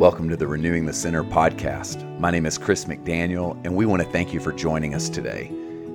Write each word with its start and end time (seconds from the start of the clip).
Welcome 0.00 0.30
to 0.30 0.36
the 0.36 0.46
Renewing 0.46 0.86
the 0.86 0.94
Center 0.94 1.22
podcast. 1.22 2.18
My 2.18 2.30
name 2.30 2.46
is 2.46 2.56
Chris 2.56 2.86
McDaniel, 2.86 3.60
and 3.66 3.76
we 3.76 3.84
want 3.84 4.00
to 4.00 4.08
thank 4.08 4.32
you 4.32 4.40
for 4.40 4.50
joining 4.50 4.94
us 4.94 5.10
today. 5.10 5.48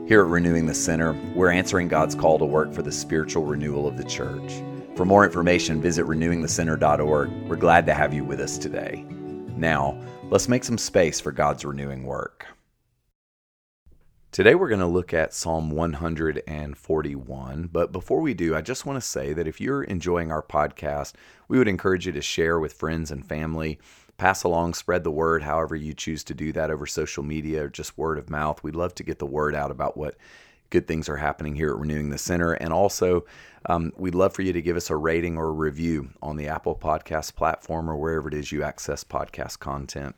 Here 0.08 0.22
at 0.22 0.28
Renewing 0.28 0.68
the 0.68 0.76
Center, 0.76 1.14
we're 1.34 1.50
answering 1.50 1.88
God's 1.88 2.14
call 2.14 2.38
to 2.38 2.46
work 2.46 2.72
for 2.72 2.84
the 2.84 2.92
spiritual 2.92 3.46
renewal 3.46 3.88
of 3.88 3.98
the 3.98 4.04
church. 4.04 4.62
For 4.96 5.06
more 5.06 5.26
information, 5.26 5.82
visit 5.82 6.06
renewingthecenter.org. 6.06 7.50
We're 7.50 7.56
glad 7.56 7.88
to 7.88 7.96
have 7.96 8.14
you 8.14 8.24
with 8.24 8.40
us 8.42 8.60
today. 8.60 9.08
Now, 9.58 10.00
let's 10.30 10.48
make 10.48 10.66
some 10.66 10.78
space 10.78 11.20
for 11.20 11.32
God's 11.32 11.66
renewing 11.66 12.04
work. 12.04 12.46
Today 14.36 14.54
we're 14.54 14.68
going 14.68 14.82
to 14.82 14.86
look 14.86 15.14
at 15.14 15.34
Psalm 15.34 15.72
141. 15.72 17.70
But 17.72 17.94
before 17.94 18.20
we 18.20 18.34
do, 18.34 18.54
I 18.54 18.60
just 18.60 18.86
want 18.86 19.02
to 19.02 19.08
say 19.08 19.32
that 19.32 19.48
if 19.48 19.62
you're 19.62 19.86
enjoying 19.86 20.30
our 20.30 20.44
podcast, 20.44 21.14
we 21.48 21.58
would 21.58 21.70
encourage 21.70 22.06
you 22.06 22.12
to 22.12 22.22
share 22.22 22.60
with 22.60 22.74
friends 22.74 23.12
and 23.12 23.26
family, 23.26 23.80
pass 24.18 24.44
along, 24.44 24.74
spread 24.74 25.06
the 25.06 25.10
word, 25.10 25.42
however 25.42 25.74
you 25.74 25.94
choose 25.94 26.22
to 26.26 26.34
do 26.34 26.52
that 26.52 26.70
over 26.70 26.86
social 26.86 27.24
media 27.24 27.64
or 27.64 27.70
just 27.70 27.98
word 27.98 28.18
of 28.18 28.30
mouth. 28.30 28.62
We'd 28.62 28.76
love 28.76 28.94
to 28.96 29.04
get 29.04 29.20
the 29.20 29.26
word 29.26 29.56
out 29.56 29.72
about 29.72 29.96
what 29.96 30.18
good 30.70 30.86
things 30.86 31.08
are 31.08 31.16
happening 31.16 31.56
here 31.56 31.70
at 31.70 31.78
Renewing 31.78 32.10
the 32.10 32.18
Center. 32.18 32.52
And 32.52 32.74
also, 32.74 33.26
um, 33.68 33.94
we'd 33.96 34.16
love 34.16 34.34
for 34.34 34.42
you 34.42 34.52
to 34.52 34.62
give 34.62 34.76
us 34.76 34.90
a 34.90 34.98
rating 34.98 35.38
or 35.38 35.48
a 35.48 35.52
review 35.52 36.10
on 36.22 36.36
the 36.36 36.50
Apple 36.50 36.76
Podcast 36.76 37.36
platform 37.36 37.90
or 37.90 37.96
wherever 37.96 38.28
it 38.28 38.34
is 38.34 38.52
you 38.52 38.64
access 38.64 39.06
podcast 39.06 39.60
content. 39.60 40.14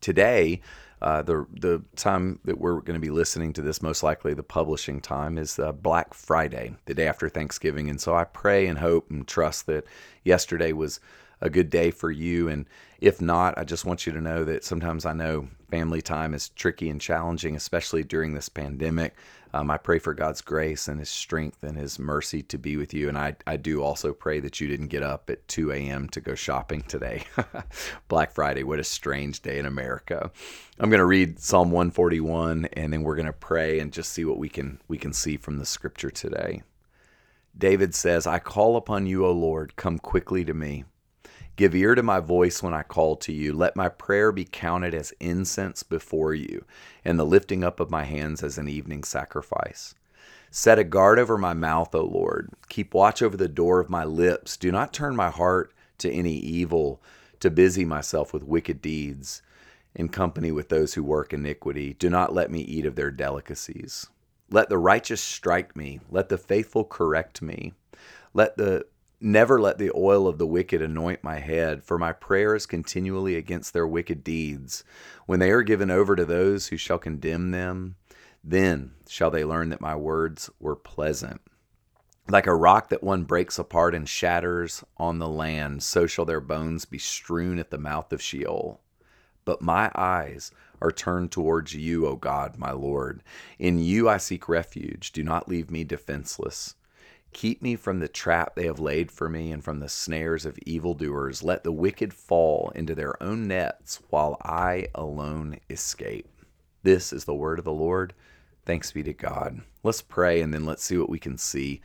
Today, 0.00 0.60
uh, 1.02 1.22
the 1.22 1.46
the 1.52 1.82
time 1.94 2.40
that 2.44 2.58
we're 2.58 2.80
going 2.80 2.94
to 2.94 3.06
be 3.06 3.10
listening 3.10 3.52
to 3.54 3.62
this, 3.62 3.82
most 3.82 4.02
likely 4.02 4.34
the 4.34 4.42
publishing 4.42 5.00
time, 5.00 5.36
is 5.36 5.58
uh, 5.58 5.72
Black 5.72 6.14
Friday, 6.14 6.74
the 6.86 6.94
day 6.94 7.06
after 7.06 7.28
Thanksgiving. 7.28 7.90
And 7.90 8.00
so 8.00 8.14
I 8.14 8.24
pray 8.24 8.66
and 8.66 8.78
hope 8.78 9.10
and 9.10 9.26
trust 9.26 9.66
that 9.66 9.84
yesterday 10.24 10.72
was 10.72 11.00
a 11.40 11.50
good 11.50 11.70
day 11.70 11.90
for 11.90 12.10
you. 12.10 12.48
And 12.48 12.66
if 13.00 13.20
not, 13.20 13.58
I 13.58 13.64
just 13.64 13.84
want 13.84 14.06
you 14.06 14.12
to 14.12 14.20
know 14.20 14.44
that 14.44 14.64
sometimes 14.64 15.04
I 15.04 15.12
know 15.12 15.48
family 15.70 16.00
time 16.00 16.32
is 16.34 16.48
tricky 16.50 16.88
and 16.88 17.00
challenging, 17.00 17.56
especially 17.56 18.02
during 18.02 18.34
this 18.34 18.48
pandemic. 18.48 19.16
Um, 19.52 19.70
I 19.70 19.78
pray 19.78 19.98
for 19.98 20.12
God's 20.12 20.40
grace 20.40 20.88
and 20.88 20.98
His 20.98 21.08
strength 21.08 21.62
and 21.62 21.76
His 21.76 21.98
mercy 21.98 22.42
to 22.44 22.58
be 22.58 22.76
with 22.76 22.92
you. 22.92 23.08
And 23.08 23.16
I, 23.16 23.36
I 23.46 23.56
do 23.56 23.82
also 23.82 24.12
pray 24.12 24.40
that 24.40 24.60
you 24.60 24.68
didn't 24.68 24.88
get 24.88 25.02
up 25.02 25.30
at 25.30 25.46
2 25.48 25.72
a.m. 25.72 26.08
to 26.10 26.20
go 26.20 26.34
shopping 26.34 26.82
today. 26.82 27.24
Black 28.08 28.32
Friday, 28.32 28.64
what 28.64 28.80
a 28.80 28.84
strange 28.84 29.40
day 29.40 29.58
in 29.58 29.66
America. 29.66 30.30
I'm 30.78 30.90
going 30.90 30.98
to 30.98 31.06
read 31.06 31.38
Psalm 31.38 31.70
141 31.70 32.66
and 32.74 32.92
then 32.92 33.02
we're 33.02 33.16
going 33.16 33.26
to 33.26 33.32
pray 33.32 33.78
and 33.78 33.92
just 33.92 34.12
see 34.12 34.24
what 34.24 34.38
we 34.38 34.48
can 34.48 34.80
we 34.88 34.98
can 34.98 35.12
see 35.12 35.36
from 35.36 35.58
the 35.58 35.66
scripture 35.66 36.10
today. 36.10 36.62
David 37.56 37.94
says, 37.94 38.26
I 38.26 38.38
call 38.38 38.76
upon 38.76 39.06
you, 39.06 39.24
O 39.24 39.32
Lord, 39.32 39.76
come 39.76 39.98
quickly 39.98 40.44
to 40.44 40.52
me. 40.52 40.84
Give 41.56 41.74
ear 41.74 41.94
to 41.94 42.02
my 42.02 42.20
voice 42.20 42.62
when 42.62 42.74
I 42.74 42.82
call 42.82 43.16
to 43.16 43.32
you. 43.32 43.54
Let 43.54 43.76
my 43.76 43.88
prayer 43.88 44.30
be 44.30 44.44
counted 44.44 44.94
as 44.94 45.14
incense 45.20 45.82
before 45.82 46.34
you, 46.34 46.64
and 47.04 47.18
the 47.18 47.24
lifting 47.24 47.64
up 47.64 47.80
of 47.80 47.90
my 47.90 48.04
hands 48.04 48.42
as 48.42 48.58
an 48.58 48.68
evening 48.68 49.02
sacrifice. 49.02 49.94
Set 50.50 50.78
a 50.78 50.84
guard 50.84 51.18
over 51.18 51.38
my 51.38 51.54
mouth, 51.54 51.94
O 51.94 52.04
Lord. 52.04 52.50
Keep 52.68 52.94
watch 52.94 53.22
over 53.22 53.36
the 53.36 53.48
door 53.48 53.80
of 53.80 53.90
my 53.90 54.04
lips. 54.04 54.56
Do 54.56 54.70
not 54.70 54.92
turn 54.92 55.16
my 55.16 55.30
heart 55.30 55.72
to 55.98 56.12
any 56.12 56.34
evil, 56.34 57.02
to 57.40 57.50
busy 57.50 57.84
myself 57.84 58.34
with 58.34 58.42
wicked 58.42 58.82
deeds, 58.82 59.42
in 59.94 60.08
company 60.10 60.52
with 60.52 60.68
those 60.68 60.94
who 60.94 61.02
work 61.02 61.32
iniquity. 61.32 61.94
Do 61.94 62.10
not 62.10 62.34
let 62.34 62.50
me 62.50 62.60
eat 62.60 62.84
of 62.84 62.96
their 62.96 63.10
delicacies. 63.10 64.06
Let 64.50 64.68
the 64.68 64.78
righteous 64.78 65.22
strike 65.22 65.74
me. 65.74 66.00
Let 66.10 66.28
the 66.28 66.38
faithful 66.38 66.84
correct 66.84 67.40
me. 67.40 67.72
Let 68.34 68.56
the 68.58 68.86
Never 69.20 69.58
let 69.58 69.78
the 69.78 69.90
oil 69.94 70.28
of 70.28 70.36
the 70.36 70.46
wicked 70.46 70.82
anoint 70.82 71.24
my 71.24 71.38
head, 71.38 71.82
for 71.82 71.98
my 71.98 72.12
prayer 72.12 72.54
is 72.54 72.66
continually 72.66 73.34
against 73.34 73.72
their 73.72 73.86
wicked 73.86 74.22
deeds. 74.22 74.84
When 75.24 75.40
they 75.40 75.50
are 75.50 75.62
given 75.62 75.90
over 75.90 76.14
to 76.14 76.26
those 76.26 76.66
who 76.68 76.76
shall 76.76 76.98
condemn 76.98 77.50
them, 77.50 77.96
then 78.44 78.92
shall 79.08 79.30
they 79.30 79.44
learn 79.44 79.70
that 79.70 79.80
my 79.80 79.96
words 79.96 80.50
were 80.60 80.76
pleasant. 80.76 81.40
Like 82.28 82.46
a 82.46 82.54
rock 82.54 82.90
that 82.90 83.02
one 83.02 83.24
breaks 83.24 83.58
apart 83.58 83.94
and 83.94 84.06
shatters 84.06 84.84
on 84.98 85.18
the 85.18 85.28
land, 85.28 85.82
so 85.82 86.06
shall 86.06 86.24
their 86.26 86.40
bones 86.40 86.84
be 86.84 86.98
strewn 86.98 87.58
at 87.58 87.70
the 87.70 87.78
mouth 87.78 88.12
of 88.12 88.20
Sheol. 88.20 88.80
But 89.46 89.62
my 89.62 89.90
eyes 89.94 90.50
are 90.82 90.90
turned 90.90 91.32
towards 91.32 91.72
you, 91.72 92.06
O 92.06 92.16
God, 92.16 92.58
my 92.58 92.72
Lord. 92.72 93.22
In 93.58 93.78
you 93.78 94.08
I 94.08 94.18
seek 94.18 94.48
refuge. 94.48 95.12
Do 95.12 95.22
not 95.22 95.48
leave 95.48 95.70
me 95.70 95.84
defenseless. 95.84 96.74
Keep 97.36 97.60
me 97.60 97.76
from 97.76 98.00
the 98.00 98.08
trap 98.08 98.54
they 98.54 98.64
have 98.64 98.80
laid 98.80 99.12
for 99.12 99.28
me 99.28 99.52
and 99.52 99.62
from 99.62 99.78
the 99.78 99.90
snares 99.90 100.46
of 100.46 100.58
evildoers. 100.64 101.42
Let 101.42 101.64
the 101.64 101.70
wicked 101.70 102.14
fall 102.14 102.72
into 102.74 102.94
their 102.94 103.22
own 103.22 103.46
nets 103.46 104.00
while 104.08 104.38
I 104.42 104.86
alone 104.94 105.60
escape. 105.68 106.30
This 106.82 107.12
is 107.12 107.26
the 107.26 107.34
word 107.34 107.58
of 107.58 107.66
the 107.66 107.74
Lord. 107.74 108.14
Thanks 108.64 108.90
be 108.90 109.02
to 109.02 109.12
God. 109.12 109.60
Let's 109.82 110.00
pray 110.00 110.40
and 110.40 110.54
then 110.54 110.64
let's 110.64 110.82
see 110.82 110.96
what 110.96 111.10
we 111.10 111.18
can 111.18 111.36
see. 111.36 111.82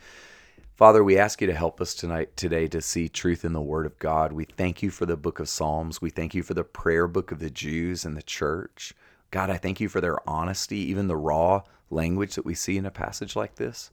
Father, 0.74 1.04
we 1.04 1.18
ask 1.18 1.42
you 1.42 1.46
to 1.48 1.54
help 1.54 1.82
us 1.82 1.92
tonight 1.92 2.34
today 2.34 2.66
to 2.68 2.80
see 2.80 3.10
truth 3.10 3.44
in 3.44 3.52
the 3.52 3.60
word 3.60 3.84
of 3.84 3.98
God. 3.98 4.32
We 4.32 4.46
thank 4.46 4.82
you 4.82 4.88
for 4.88 5.04
the 5.04 5.18
book 5.18 5.38
of 5.38 5.50
Psalms. 5.50 6.00
We 6.00 6.08
thank 6.08 6.34
you 6.34 6.42
for 6.42 6.54
the 6.54 6.64
prayer 6.64 7.06
book 7.06 7.30
of 7.30 7.40
the 7.40 7.50
Jews 7.50 8.06
and 8.06 8.16
the 8.16 8.22
church. 8.22 8.94
God, 9.30 9.50
I 9.50 9.58
thank 9.58 9.80
you 9.80 9.90
for 9.90 10.00
their 10.00 10.26
honesty, 10.26 10.78
even 10.78 11.08
the 11.08 11.16
raw 11.18 11.60
language 11.90 12.36
that 12.36 12.46
we 12.46 12.54
see 12.54 12.78
in 12.78 12.86
a 12.86 12.90
passage 12.90 13.36
like 13.36 13.56
this. 13.56 13.90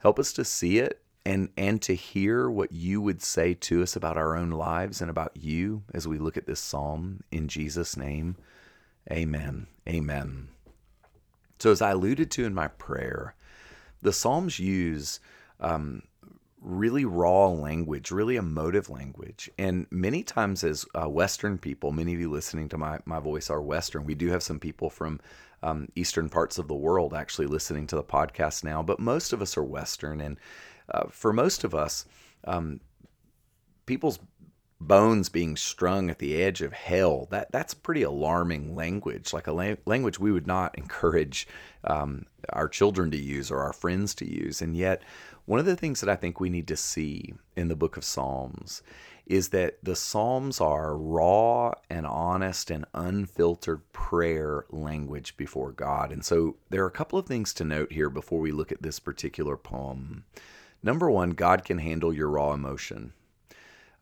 Help 0.00 0.18
us 0.18 0.32
to 0.34 0.44
see 0.44 0.78
it 0.78 1.00
and 1.24 1.50
and 1.56 1.80
to 1.82 1.94
hear 1.94 2.50
what 2.50 2.72
you 2.72 3.00
would 3.00 3.22
say 3.22 3.54
to 3.54 3.82
us 3.82 3.94
about 3.94 4.16
our 4.16 4.34
own 4.34 4.50
lives 4.50 5.00
and 5.00 5.10
about 5.10 5.36
you 5.36 5.82
as 5.92 6.08
we 6.08 6.18
look 6.18 6.36
at 6.36 6.46
this 6.46 6.60
psalm 6.60 7.22
in 7.30 7.48
Jesus 7.48 7.96
name. 7.96 8.36
Amen. 9.10 9.66
Amen. 9.88 10.48
So 11.58 11.70
as 11.70 11.82
I 11.82 11.90
alluded 11.90 12.30
to 12.32 12.44
in 12.44 12.54
my 12.54 12.68
prayer, 12.68 13.34
the 14.00 14.12
psalms 14.12 14.58
use 14.58 15.20
um, 15.60 16.02
really 16.60 17.04
raw 17.04 17.46
language, 17.48 18.10
really 18.10 18.36
emotive 18.36 18.90
language. 18.90 19.50
And 19.58 19.86
many 19.90 20.22
times, 20.22 20.62
as 20.62 20.84
uh, 20.94 21.08
Western 21.08 21.58
people, 21.58 21.92
many 21.92 22.14
of 22.14 22.20
you 22.20 22.30
listening 22.30 22.68
to 22.70 22.78
my, 22.78 22.98
my 23.04 23.18
voice 23.18 23.48
are 23.50 23.62
Western. 23.62 24.04
We 24.04 24.14
do 24.14 24.28
have 24.28 24.42
some 24.42 24.60
people 24.60 24.90
from 24.90 25.20
um, 25.62 25.88
eastern 25.94 26.28
parts 26.28 26.58
of 26.58 26.68
the 26.68 26.74
world 26.74 27.14
actually 27.14 27.46
listening 27.46 27.86
to 27.88 27.96
the 27.96 28.02
podcast 28.02 28.64
now, 28.64 28.82
but 28.82 29.00
most 29.00 29.32
of 29.32 29.42
us 29.42 29.56
are 29.56 29.64
Western. 29.64 30.20
And 30.20 30.38
uh, 30.92 31.04
for 31.10 31.32
most 31.32 31.64
of 31.64 31.74
us, 31.74 32.04
um, 32.44 32.80
people's 33.86 34.18
bones 34.80 35.28
being 35.28 35.56
strung 35.56 36.08
at 36.08 36.18
the 36.18 36.42
edge 36.42 36.62
of 36.62 36.72
hell 36.72 37.26
that 37.30 37.50
that's 37.52 37.74
pretty 37.74 38.02
alarming 38.02 38.74
language 38.74 39.32
like 39.32 39.46
a 39.46 39.52
la- 39.52 39.74
language 39.84 40.18
we 40.18 40.32
would 40.32 40.46
not 40.46 40.76
encourage 40.78 41.46
um, 41.84 42.24
our 42.52 42.68
children 42.68 43.10
to 43.10 43.18
use 43.18 43.50
or 43.50 43.58
our 43.60 43.72
friends 43.72 44.14
to 44.14 44.26
use 44.26 44.62
and 44.62 44.76
yet 44.76 45.02
one 45.44 45.60
of 45.60 45.66
the 45.66 45.76
things 45.76 46.00
that 46.00 46.08
i 46.10 46.16
think 46.16 46.40
we 46.40 46.50
need 46.50 46.66
to 46.66 46.76
see 46.76 47.34
in 47.56 47.68
the 47.68 47.76
book 47.76 47.96
of 47.96 48.04
psalms 48.04 48.82
is 49.30 49.50
that 49.50 49.78
the 49.80 49.94
Psalms 49.94 50.60
are 50.60 50.96
raw 50.96 51.72
and 51.88 52.04
honest 52.04 52.68
and 52.68 52.84
unfiltered 52.92 53.80
prayer 53.92 54.64
language 54.70 55.36
before 55.36 55.70
God. 55.70 56.10
And 56.10 56.24
so 56.24 56.56
there 56.68 56.82
are 56.82 56.88
a 56.88 56.90
couple 56.90 57.16
of 57.16 57.26
things 57.26 57.54
to 57.54 57.64
note 57.64 57.92
here 57.92 58.10
before 58.10 58.40
we 58.40 58.50
look 58.50 58.72
at 58.72 58.82
this 58.82 58.98
particular 58.98 59.56
poem. 59.56 60.24
Number 60.82 61.08
one, 61.08 61.30
God 61.30 61.64
can 61.64 61.78
handle 61.78 62.12
your 62.12 62.28
raw 62.28 62.52
emotion. 62.52 63.12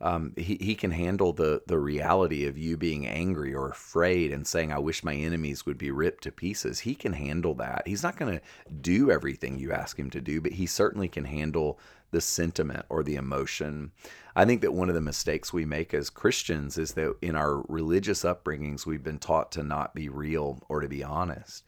Um, 0.01 0.33
he, 0.37 0.57
he 0.61 0.75
can 0.77 0.93
handle 0.93 1.33
the, 1.33 1.63
the 1.67 1.79
reality 1.79 2.47
of 2.47 2.57
you 2.57 2.77
being 2.77 3.07
angry 3.07 3.53
or 3.53 3.69
afraid 3.69 4.33
and 4.33 4.47
saying, 4.47 4.73
I 4.73 4.79
wish 4.79 5.03
my 5.03 5.15
enemies 5.15 5.67
would 5.67 5.79
be 5.79 5.91
ripped 5.91 6.23
to 6.25 6.33
pieces. 6.33 6.81
He 6.81 6.95
can 6.95 7.15
handle 7.15 7.55
that. 7.55 7.83
He's 7.87 8.05
not 8.05 8.17
going 8.17 8.39
to 8.39 8.73
do 8.81 9.11
everything 9.11 9.59
you 9.59 9.73
ask 9.73 9.99
him 9.99 10.11
to 10.11 10.21
do, 10.21 10.41
but 10.41 10.53
he 10.53 10.67
certainly 10.67 11.09
can 11.09 11.25
handle 11.25 11.81
the 12.11 12.21
sentiment 12.21 12.87
or 12.89 13.03
the 13.03 13.17
emotion. 13.17 13.91
I 14.37 14.45
think 14.45 14.61
that 14.61 14.73
one 14.73 14.89
of 14.89 14.95
the 14.95 15.01
mistakes 15.01 15.53
we 15.53 15.65
make 15.65 15.93
as 15.93 16.11
Christians 16.11 16.79
is 16.79 16.93
that 16.93 17.17
in 17.21 17.35
our 17.35 17.63
religious 17.69 18.23
upbringings, 18.23 18.87
we've 18.87 19.03
been 19.03 19.19
taught 19.19 19.51
to 19.53 19.65
not 19.65 19.95
be 19.95 20.09
real 20.09 20.63
or 20.69 20.81
to 20.81 20.89
be 20.89 21.03
honest. 21.03 21.65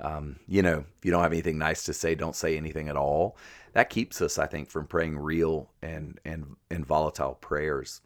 Um, 0.00 0.36
you 0.46 0.62
know, 0.62 0.84
if 0.98 1.04
you 1.04 1.10
don't 1.10 1.22
have 1.22 1.32
anything 1.32 1.58
nice 1.58 1.84
to 1.84 1.92
say, 1.92 2.14
don't 2.14 2.36
say 2.36 2.56
anything 2.56 2.88
at 2.88 2.96
all. 2.96 3.36
That 3.72 3.90
keeps 3.90 4.22
us, 4.22 4.38
I 4.38 4.46
think, 4.46 4.70
from 4.70 4.86
praying 4.86 5.18
real 5.18 5.70
and 5.82 6.20
and 6.24 6.56
and 6.70 6.86
volatile 6.86 7.34
prayers. 7.34 8.00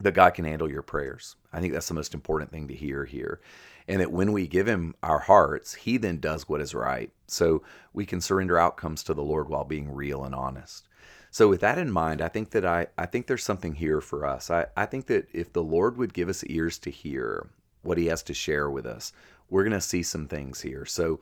That 0.00 0.14
God 0.14 0.34
can 0.34 0.44
handle 0.44 0.70
your 0.70 0.82
prayers. 0.82 1.34
I 1.52 1.60
think 1.60 1.72
that's 1.72 1.88
the 1.88 1.94
most 1.94 2.14
important 2.14 2.52
thing 2.52 2.68
to 2.68 2.74
hear 2.74 3.04
here. 3.04 3.40
And 3.88 4.00
that 4.00 4.12
when 4.12 4.32
we 4.32 4.46
give 4.46 4.68
Him 4.68 4.94
our 5.02 5.18
hearts, 5.18 5.74
He 5.74 5.96
then 5.96 6.20
does 6.20 6.48
what 6.48 6.60
is 6.60 6.74
right. 6.74 7.10
So 7.26 7.62
we 7.92 8.06
can 8.06 8.20
surrender 8.20 8.58
outcomes 8.58 9.02
to 9.04 9.14
the 9.14 9.22
Lord 9.22 9.48
while 9.48 9.64
being 9.64 9.92
real 9.92 10.24
and 10.24 10.34
honest. 10.34 10.86
So 11.30 11.48
with 11.48 11.60
that 11.60 11.78
in 11.78 11.90
mind, 11.90 12.22
I 12.22 12.28
think 12.28 12.50
that 12.50 12.64
I, 12.64 12.86
I 12.96 13.06
think 13.06 13.26
there's 13.26 13.44
something 13.44 13.74
here 13.74 14.00
for 14.00 14.24
us. 14.24 14.50
I, 14.50 14.66
I 14.76 14.86
think 14.86 15.06
that 15.06 15.28
if 15.32 15.52
the 15.52 15.62
Lord 15.62 15.96
would 15.96 16.14
give 16.14 16.28
us 16.28 16.44
ears 16.44 16.78
to 16.80 16.90
hear 16.90 17.50
what 17.88 17.98
He 17.98 18.06
has 18.06 18.22
to 18.24 18.34
share 18.34 18.70
with 18.70 18.86
us, 18.86 19.12
we're 19.48 19.64
going 19.64 19.72
to 19.72 19.80
see 19.80 20.02
some 20.02 20.28
things 20.28 20.60
here. 20.60 20.84
So 20.84 21.20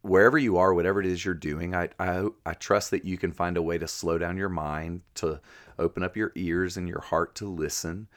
wherever 0.00 0.38
you 0.38 0.56
are, 0.56 0.72
whatever 0.72 1.00
it 1.00 1.06
is 1.06 1.24
you're 1.24 1.34
doing, 1.34 1.74
I, 1.74 1.90
I, 1.98 2.28
I 2.46 2.54
trust 2.54 2.90
that 2.90 3.04
you 3.04 3.18
can 3.18 3.32
find 3.32 3.56
a 3.56 3.62
way 3.62 3.76
to 3.78 3.86
slow 3.86 4.16
down 4.16 4.38
your 4.38 4.48
mind, 4.48 5.02
to 5.16 5.40
open 5.78 6.02
up 6.02 6.16
your 6.16 6.32
ears 6.34 6.76
and 6.76 6.88
your 6.88 7.00
heart 7.00 7.34
to 7.36 7.46
listen. 7.46 8.08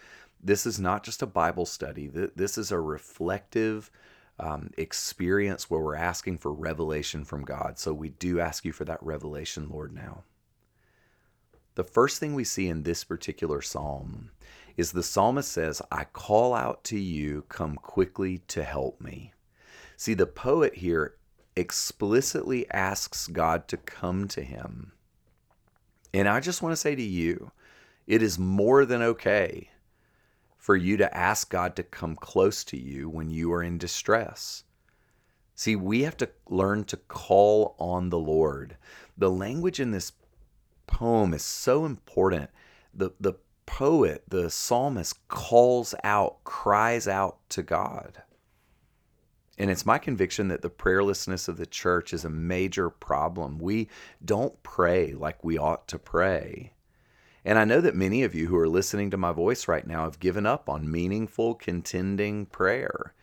This 0.42 0.66
is 0.66 0.80
not 0.80 1.04
just 1.04 1.22
a 1.22 1.28
Bible 1.28 1.66
study, 1.66 2.08
this 2.08 2.58
is 2.58 2.72
a 2.72 2.80
reflective 2.80 3.92
um, 4.40 4.72
experience 4.78 5.70
where 5.70 5.80
we're 5.80 5.96
asking 5.96 6.38
for 6.38 6.52
revelation 6.52 7.24
from 7.24 7.44
God. 7.44 7.78
So 7.78 7.94
we 7.94 8.10
do 8.10 8.40
ask 8.40 8.66
you 8.66 8.72
for 8.72 8.86
that 8.86 9.04
revelation, 9.04 9.70
Lord, 9.70 9.94
now. 9.94 10.24
The 11.76 11.84
first 11.84 12.20
thing 12.20 12.34
we 12.34 12.44
see 12.44 12.68
in 12.68 12.84
this 12.84 13.04
particular 13.04 13.62
psalm 13.62 14.32
is 14.78 14.92
the 14.92 15.04
psalmist 15.04 15.52
says, 15.52 15.82
I 15.92 16.06
call 16.06 16.54
out 16.54 16.84
to 16.86 17.00
you, 17.00 17.44
come 17.50 17.76
quickly 17.76 18.40
to 18.50 18.64
help 18.64 19.00
me. 19.00 19.34
See, 19.98 20.14
the 20.14 20.26
poet 20.26 20.76
here 20.76 21.16
explicitly 21.56 22.70
asks 22.72 23.28
God 23.28 23.68
to 23.68 23.78
come 23.78 24.28
to 24.30 24.42
him. 24.42 24.94
And 26.14 26.28
I 26.28 26.40
just 26.40 26.62
want 26.62 26.74
to 26.74 26.78
say 26.78 26.96
to 26.96 27.02
you, 27.02 27.52
it 28.08 28.22
is 28.22 28.38
more 28.38 28.86
than 28.86 29.02
okay 29.02 29.70
for 30.58 30.76
you 30.76 30.98
to 30.98 31.16
ask 31.16 31.50
God 31.50 31.76
to 31.76 31.84
come 31.84 32.16
close 32.16 32.64
to 32.66 32.78
you 32.78 33.10
when 33.10 33.30
you 33.30 33.52
are 33.54 33.64
in 33.64 33.78
distress. 33.78 34.64
See, 35.56 35.76
we 35.76 36.04
have 36.04 36.18
to 36.18 36.30
learn 36.50 36.84
to 36.86 36.98
call 36.98 37.76
on 37.78 38.10
the 38.10 38.20
Lord. 38.20 38.78
The 39.18 39.30
language 39.30 39.80
in 39.80 39.92
this 39.92 40.14
poem 40.88 41.34
is 41.34 41.44
so 41.44 41.86
important. 41.86 42.50
The, 42.94 43.12
the 43.20 43.34
poet, 43.66 44.24
the 44.28 44.50
psalmist, 44.50 45.28
calls 45.28 45.96
out, 46.04 46.44
cries 46.44 47.08
out 47.08 47.38
to 47.50 47.64
God. 47.64 48.24
And 49.58 49.70
it's 49.70 49.86
my 49.86 50.00
conviction 50.00 50.48
that 50.48 50.62
the 50.62 50.70
prayerlessness 50.70 51.48
of 51.48 51.58
the 51.58 51.66
church 51.66 52.14
is 52.14 52.26
a 52.26 52.30
major 52.30 52.90
problem. 52.90 53.60
We 53.60 53.88
don't 54.24 54.62
pray 54.64 55.14
like 55.14 55.44
we 55.44 55.58
ought 55.58 55.88
to 55.90 56.00
pray. 56.00 56.74
And 57.46 57.60
I 57.60 57.66
know 57.66 57.82
that 57.82 57.96
many 57.96 58.24
of 58.24 58.34
you 58.34 58.48
who 58.48 58.58
are 58.58 58.70
listening 58.70 59.12
to 59.12 59.18
my 59.18 59.32
voice 59.32 59.68
right 59.68 59.86
now 59.86 60.06
have 60.06 60.20
given 60.20 60.46
up 60.46 60.70
on 60.70 60.90
meaningful, 60.90 61.56
contending 61.56 62.46
prayer. 62.46 63.14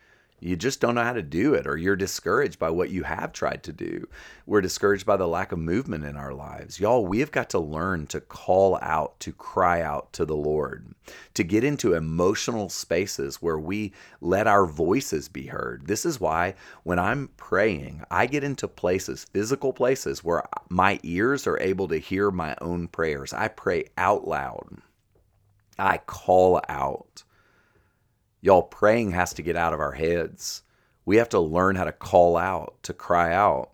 You 0.43 0.55
just 0.55 0.81
don't 0.81 0.95
know 0.95 1.03
how 1.03 1.13
to 1.13 1.21
do 1.21 1.53
it, 1.53 1.67
or 1.67 1.77
you're 1.77 1.95
discouraged 1.95 2.57
by 2.57 2.71
what 2.71 2.89
you 2.89 3.03
have 3.03 3.31
tried 3.31 3.61
to 3.63 3.71
do. 3.71 4.07
We're 4.47 4.61
discouraged 4.61 5.05
by 5.05 5.17
the 5.17 5.27
lack 5.27 5.51
of 5.51 5.59
movement 5.59 6.03
in 6.03 6.17
our 6.17 6.33
lives. 6.33 6.79
Y'all, 6.79 7.05
we 7.05 7.19
have 7.19 7.31
got 7.31 7.51
to 7.51 7.59
learn 7.59 8.07
to 8.07 8.19
call 8.19 8.79
out, 8.81 9.19
to 9.19 9.31
cry 9.33 9.83
out 9.83 10.11
to 10.13 10.25
the 10.25 10.35
Lord, 10.35 10.95
to 11.35 11.43
get 11.43 11.63
into 11.63 11.93
emotional 11.93 12.69
spaces 12.69 13.39
where 13.39 13.59
we 13.59 13.93
let 14.19 14.47
our 14.47 14.65
voices 14.65 15.29
be 15.29 15.45
heard. 15.45 15.85
This 15.85 16.07
is 16.07 16.19
why 16.19 16.55
when 16.81 16.97
I'm 16.97 17.29
praying, 17.37 18.03
I 18.09 18.25
get 18.25 18.43
into 18.43 18.67
places, 18.67 19.25
physical 19.25 19.73
places, 19.73 20.23
where 20.23 20.43
my 20.69 20.99
ears 21.03 21.45
are 21.45 21.59
able 21.59 21.87
to 21.89 21.97
hear 21.97 22.31
my 22.31 22.55
own 22.61 22.87
prayers. 22.87 23.31
I 23.31 23.47
pray 23.47 23.85
out 23.95 24.27
loud, 24.27 24.81
I 25.77 25.99
call 25.99 26.61
out. 26.67 27.23
Y'all, 28.41 28.63
praying 28.63 29.11
has 29.11 29.33
to 29.33 29.43
get 29.43 29.55
out 29.55 29.73
of 29.73 29.79
our 29.79 29.91
heads. 29.91 30.63
We 31.05 31.17
have 31.17 31.29
to 31.29 31.39
learn 31.39 31.75
how 31.75 31.83
to 31.83 31.91
call 31.91 32.37
out, 32.37 32.75
to 32.83 32.93
cry 32.93 33.33
out. 33.33 33.71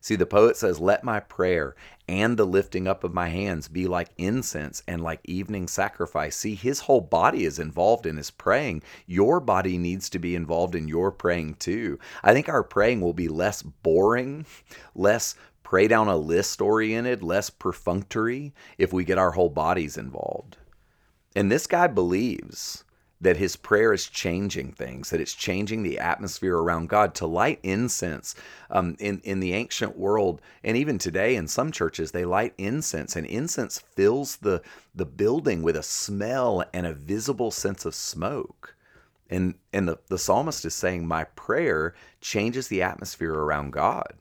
See, 0.00 0.16
the 0.16 0.26
poet 0.26 0.56
says, 0.56 0.78
Let 0.78 1.02
my 1.02 1.18
prayer 1.18 1.74
and 2.06 2.36
the 2.36 2.44
lifting 2.44 2.86
up 2.86 3.02
of 3.02 3.14
my 3.14 3.28
hands 3.28 3.68
be 3.68 3.86
like 3.88 4.10
incense 4.18 4.82
and 4.86 5.02
like 5.02 5.20
evening 5.24 5.66
sacrifice. 5.66 6.36
See, 6.36 6.54
his 6.54 6.80
whole 6.80 7.00
body 7.00 7.44
is 7.44 7.58
involved 7.58 8.06
in 8.06 8.16
his 8.16 8.30
praying. 8.30 8.82
Your 9.06 9.40
body 9.40 9.78
needs 9.78 10.08
to 10.10 10.18
be 10.18 10.36
involved 10.36 10.74
in 10.74 10.88
your 10.88 11.10
praying 11.10 11.54
too. 11.54 11.98
I 12.22 12.32
think 12.32 12.48
our 12.48 12.62
praying 12.62 13.00
will 13.00 13.14
be 13.14 13.28
less 13.28 13.62
boring, 13.62 14.46
less 14.94 15.34
pray 15.62 15.88
down 15.88 16.06
a 16.06 16.16
list 16.16 16.60
oriented, 16.60 17.24
less 17.24 17.50
perfunctory 17.50 18.54
if 18.78 18.92
we 18.92 19.04
get 19.04 19.18
our 19.18 19.32
whole 19.32 19.50
bodies 19.50 19.96
involved. 19.96 20.58
And 21.34 21.50
this 21.50 21.66
guy 21.66 21.88
believes 21.88 22.84
that 23.20 23.36
his 23.36 23.56
prayer 23.56 23.92
is 23.92 24.06
changing 24.06 24.72
things, 24.72 25.10
that 25.10 25.20
it's 25.20 25.34
changing 25.34 25.82
the 25.82 25.98
atmosphere 25.98 26.56
around 26.56 26.88
God. 26.88 27.14
To 27.16 27.26
light 27.26 27.58
incense 27.62 28.34
um, 28.70 28.96
in, 28.98 29.20
in 29.24 29.40
the 29.40 29.54
ancient 29.54 29.96
world, 29.96 30.40
and 30.62 30.76
even 30.76 30.98
today 30.98 31.34
in 31.36 31.48
some 31.48 31.72
churches, 31.72 32.12
they 32.12 32.24
light 32.24 32.54
incense, 32.58 33.16
and 33.16 33.26
incense 33.26 33.78
fills 33.78 34.36
the, 34.36 34.62
the 34.94 35.06
building 35.06 35.62
with 35.62 35.76
a 35.76 35.82
smell 35.82 36.64
and 36.72 36.86
a 36.86 36.92
visible 36.92 37.50
sense 37.50 37.84
of 37.84 37.94
smoke. 37.94 38.74
And, 39.28 39.54
and 39.72 39.88
the, 39.88 39.98
the 40.08 40.18
psalmist 40.18 40.64
is 40.64 40.74
saying, 40.74 41.06
My 41.06 41.24
prayer 41.24 41.94
changes 42.20 42.68
the 42.68 42.82
atmosphere 42.82 43.34
around 43.34 43.72
God. 43.72 44.12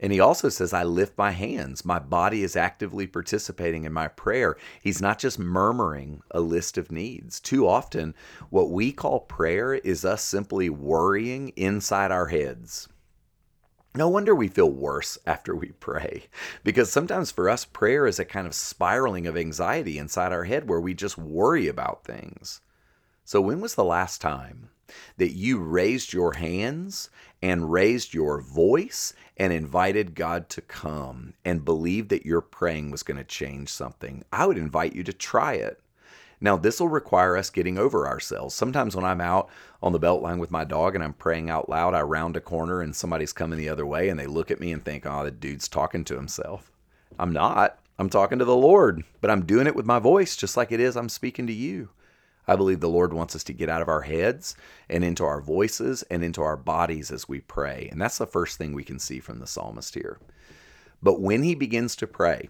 And 0.00 0.12
he 0.12 0.20
also 0.20 0.48
says, 0.48 0.72
I 0.72 0.84
lift 0.84 1.18
my 1.18 1.32
hands. 1.32 1.84
My 1.84 1.98
body 1.98 2.44
is 2.44 2.54
actively 2.54 3.06
participating 3.06 3.84
in 3.84 3.92
my 3.92 4.06
prayer. 4.06 4.56
He's 4.80 5.02
not 5.02 5.18
just 5.18 5.38
murmuring 5.40 6.22
a 6.30 6.40
list 6.40 6.78
of 6.78 6.92
needs. 6.92 7.40
Too 7.40 7.66
often, 7.66 8.14
what 8.50 8.70
we 8.70 8.92
call 8.92 9.20
prayer 9.20 9.74
is 9.74 10.04
us 10.04 10.22
simply 10.22 10.70
worrying 10.70 11.48
inside 11.56 12.12
our 12.12 12.28
heads. 12.28 12.88
No 13.96 14.08
wonder 14.08 14.34
we 14.34 14.46
feel 14.46 14.70
worse 14.70 15.18
after 15.26 15.56
we 15.56 15.72
pray, 15.72 16.26
because 16.62 16.92
sometimes 16.92 17.32
for 17.32 17.48
us, 17.48 17.64
prayer 17.64 18.06
is 18.06 18.20
a 18.20 18.24
kind 18.24 18.46
of 18.46 18.54
spiraling 18.54 19.26
of 19.26 19.36
anxiety 19.36 19.98
inside 19.98 20.30
our 20.30 20.44
head 20.44 20.68
where 20.68 20.80
we 20.80 20.94
just 20.94 21.18
worry 21.18 21.66
about 21.66 22.04
things. 22.04 22.60
So, 23.24 23.40
when 23.40 23.60
was 23.60 23.74
the 23.74 23.84
last 23.84 24.20
time 24.20 24.70
that 25.16 25.32
you 25.32 25.58
raised 25.58 26.12
your 26.12 26.34
hands 26.34 27.10
and 27.42 27.70
raised 27.70 28.14
your 28.14 28.40
voice 28.40 29.12
and 29.36 29.52
invited 29.52 30.14
God 30.14 30.48
to 30.50 30.60
come 30.60 31.34
and 31.44 31.64
believed 31.64 32.08
that 32.10 32.26
your 32.26 32.40
praying 32.40 32.90
was 32.90 33.02
going 33.02 33.18
to 33.18 33.24
change 33.24 33.68
something, 33.68 34.24
I 34.32 34.46
would 34.46 34.58
invite 34.58 34.94
you 34.94 35.04
to 35.04 35.12
try 35.12 35.54
it. 35.54 35.80
Now, 36.40 36.56
this 36.56 36.78
will 36.78 36.88
require 36.88 37.36
us 37.36 37.50
getting 37.50 37.78
over 37.78 38.06
ourselves. 38.06 38.54
Sometimes 38.54 38.94
when 38.94 39.04
I'm 39.04 39.20
out 39.20 39.50
on 39.82 39.92
the 39.92 39.98
Beltline 39.98 40.38
with 40.38 40.52
my 40.52 40.64
dog 40.64 40.94
and 40.94 41.02
I'm 41.02 41.12
praying 41.12 41.50
out 41.50 41.68
loud, 41.68 41.94
I 41.94 42.02
round 42.02 42.36
a 42.36 42.40
corner 42.40 42.80
and 42.80 42.94
somebody's 42.94 43.32
coming 43.32 43.58
the 43.58 43.68
other 43.68 43.86
way 43.86 44.08
and 44.08 44.18
they 44.18 44.26
look 44.26 44.50
at 44.50 44.60
me 44.60 44.72
and 44.72 44.84
think, 44.84 45.04
oh, 45.04 45.24
the 45.24 45.32
dude's 45.32 45.68
talking 45.68 46.04
to 46.04 46.14
himself. 46.14 46.70
I'm 47.18 47.32
not. 47.32 47.78
I'm 47.98 48.08
talking 48.08 48.38
to 48.38 48.44
the 48.44 48.54
Lord, 48.54 49.02
but 49.20 49.30
I'm 49.30 49.44
doing 49.44 49.66
it 49.66 49.74
with 49.74 49.86
my 49.86 49.98
voice 49.98 50.36
just 50.36 50.56
like 50.56 50.70
it 50.70 50.78
is 50.78 50.96
I'm 50.96 51.08
speaking 51.08 51.48
to 51.48 51.52
you. 51.52 51.88
I 52.48 52.56
believe 52.56 52.80
the 52.80 52.88
Lord 52.88 53.12
wants 53.12 53.36
us 53.36 53.44
to 53.44 53.52
get 53.52 53.68
out 53.68 53.82
of 53.82 53.88
our 53.88 54.00
heads 54.00 54.56
and 54.88 55.04
into 55.04 55.22
our 55.22 55.40
voices 55.40 56.02
and 56.04 56.24
into 56.24 56.42
our 56.42 56.56
bodies 56.56 57.10
as 57.10 57.28
we 57.28 57.40
pray. 57.40 57.88
And 57.92 58.00
that's 58.00 58.18
the 58.18 58.26
first 58.26 58.56
thing 58.56 58.72
we 58.72 58.84
can 58.84 58.98
see 58.98 59.20
from 59.20 59.38
the 59.38 59.46
psalmist 59.46 59.94
here. 59.94 60.18
But 61.02 61.20
when 61.20 61.42
he 61.42 61.54
begins 61.54 61.94
to 61.96 62.06
pray, 62.06 62.48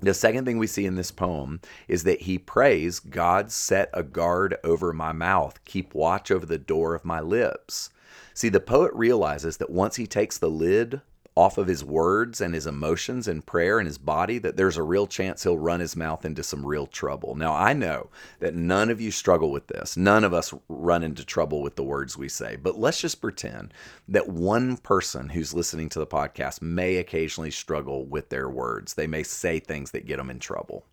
the 0.00 0.14
second 0.14 0.44
thing 0.44 0.58
we 0.58 0.68
see 0.68 0.86
in 0.86 0.94
this 0.94 1.10
poem 1.10 1.60
is 1.88 2.04
that 2.04 2.22
he 2.22 2.38
prays, 2.38 3.00
God 3.00 3.50
set 3.50 3.90
a 3.92 4.04
guard 4.04 4.56
over 4.62 4.92
my 4.92 5.12
mouth, 5.12 5.58
keep 5.64 5.94
watch 5.94 6.30
over 6.30 6.46
the 6.46 6.58
door 6.58 6.94
of 6.94 7.04
my 7.04 7.20
lips. 7.20 7.90
See, 8.34 8.48
the 8.48 8.60
poet 8.60 8.92
realizes 8.94 9.56
that 9.56 9.70
once 9.70 9.96
he 9.96 10.06
takes 10.06 10.38
the 10.38 10.50
lid 10.50 11.00
off 11.38 11.56
of 11.56 11.68
his 11.68 11.84
words 11.84 12.40
and 12.40 12.52
his 12.52 12.66
emotions 12.66 13.28
and 13.28 13.46
prayer 13.46 13.78
and 13.78 13.86
his 13.86 13.96
body, 13.96 14.38
that 14.38 14.56
there's 14.56 14.76
a 14.76 14.82
real 14.82 15.06
chance 15.06 15.44
he'll 15.44 15.56
run 15.56 15.78
his 15.78 15.94
mouth 15.94 16.24
into 16.24 16.42
some 16.42 16.66
real 16.66 16.84
trouble. 16.84 17.36
Now, 17.36 17.54
I 17.54 17.74
know 17.74 18.10
that 18.40 18.56
none 18.56 18.90
of 18.90 19.00
you 19.00 19.12
struggle 19.12 19.52
with 19.52 19.68
this. 19.68 19.96
None 19.96 20.24
of 20.24 20.34
us 20.34 20.52
run 20.68 21.04
into 21.04 21.24
trouble 21.24 21.62
with 21.62 21.76
the 21.76 21.84
words 21.84 22.16
we 22.16 22.28
say. 22.28 22.56
But 22.56 22.76
let's 22.76 23.00
just 23.00 23.20
pretend 23.20 23.72
that 24.08 24.28
one 24.28 24.78
person 24.78 25.28
who's 25.28 25.54
listening 25.54 25.88
to 25.90 26.00
the 26.00 26.08
podcast 26.08 26.60
may 26.60 26.96
occasionally 26.96 27.52
struggle 27.52 28.04
with 28.04 28.30
their 28.30 28.50
words. 28.50 28.94
They 28.94 29.06
may 29.06 29.22
say 29.22 29.60
things 29.60 29.92
that 29.92 30.06
get 30.06 30.16
them 30.16 30.30
in 30.30 30.40
trouble. 30.40 30.86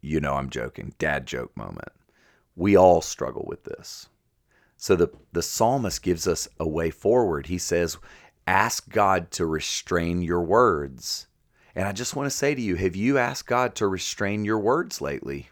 You 0.00 0.18
know, 0.18 0.34
I'm 0.34 0.50
joking. 0.50 0.92
Dad 0.98 1.24
joke 1.24 1.56
moment. 1.56 1.92
We 2.56 2.74
all 2.74 3.00
struggle 3.00 3.44
with 3.46 3.62
this. 3.62 4.08
So 4.76 4.96
the, 4.96 5.08
the 5.30 5.42
psalmist 5.42 6.02
gives 6.02 6.26
us 6.26 6.48
a 6.58 6.66
way 6.66 6.90
forward. 6.90 7.46
He 7.46 7.58
says, 7.58 7.98
ask 8.46 8.88
God 8.88 9.30
to 9.32 9.46
restrain 9.46 10.22
your 10.22 10.42
words. 10.42 11.26
And 11.74 11.86
I 11.86 11.92
just 11.92 12.16
want 12.16 12.26
to 12.26 12.36
say 12.36 12.54
to 12.54 12.60
you, 12.60 12.76
have 12.76 12.96
you 12.96 13.16
asked 13.18 13.46
God 13.46 13.74
to 13.76 13.86
restrain 13.86 14.44
your 14.44 14.58
words 14.58 15.00
lately? 15.00 15.50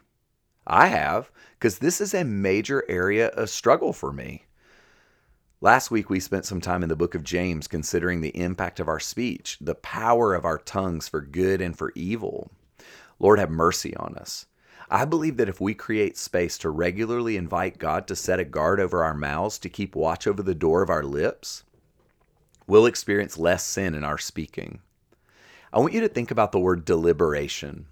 I 0.67 0.87
have, 0.87 1.31
because 1.53 1.79
this 1.79 1.99
is 1.99 2.13
a 2.13 2.23
major 2.23 2.83
area 2.87 3.29
of 3.29 3.49
struggle 3.49 3.93
for 3.93 4.11
me. 4.11 4.45
Last 5.61 5.91
week, 5.91 6.09
we 6.09 6.19
spent 6.19 6.45
some 6.45 6.61
time 6.61 6.83
in 6.83 6.89
the 6.89 6.95
book 6.95 7.15
of 7.15 7.23
James 7.23 7.67
considering 7.67 8.21
the 8.21 8.37
impact 8.37 8.79
of 8.79 8.87
our 8.87 8.99
speech, 8.99 9.57
the 9.59 9.75
power 9.75 10.33
of 10.33 10.45
our 10.45 10.57
tongues 10.57 11.07
for 11.07 11.21
good 11.21 11.59
and 11.61 11.77
for 11.77 11.91
evil. 11.95 12.51
Lord, 13.19 13.39
have 13.39 13.49
mercy 13.49 13.95
on 13.97 14.15
us. 14.15 14.45
I 14.89 15.05
believe 15.05 15.37
that 15.37 15.49
if 15.49 15.59
we 15.59 15.73
create 15.73 16.17
space 16.17 16.57
to 16.59 16.69
regularly 16.69 17.35
invite 17.35 17.77
God 17.77 18.07
to 18.07 18.15
set 18.15 18.39
a 18.39 18.45
guard 18.45 18.79
over 18.79 19.03
our 19.03 19.13
mouths, 19.13 19.59
to 19.59 19.69
keep 19.69 19.95
watch 19.95 20.27
over 20.27 20.41
the 20.41 20.55
door 20.55 20.81
of 20.81 20.89
our 20.89 21.03
lips, 21.03 21.63
we'll 22.69 22.85
experience 22.85 23.37
less 23.37 23.65
sin 23.65 23.95
in 23.95 24.03
our 24.03 24.17
speaking. 24.17 24.79
I 25.73 25.79
want 25.79 25.93
you 25.93 26.01
to 26.01 26.07
think 26.07 26.31
about 26.31 26.51
the 26.51 26.59
word 26.59 26.85
deliberation. 26.85 27.87